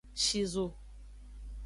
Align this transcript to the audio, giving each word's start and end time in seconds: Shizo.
Shizo. 0.23 0.65